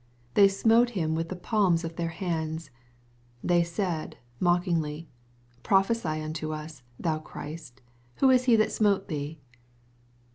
[0.33, 2.71] "They smote him with the palms of their hands."
[3.43, 5.07] They said, mockingly,
[5.61, 7.81] "Prophesy unto us, thou Christ,
[8.15, 9.39] who is he that smote thee